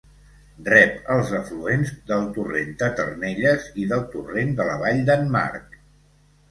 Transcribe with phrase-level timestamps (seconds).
[0.69, 5.81] Rep els afluents del torrent de Ternelles i del torrent de la Vall d'en Marc.